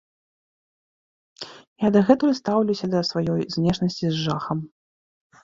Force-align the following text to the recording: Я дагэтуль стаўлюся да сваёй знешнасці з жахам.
Я 1.83 1.91
дагэтуль 1.97 2.33
стаўлюся 2.41 2.85
да 2.95 2.99
сваёй 3.11 3.41
знешнасці 3.59 4.05
з 4.09 4.17
жахам. 4.25 4.57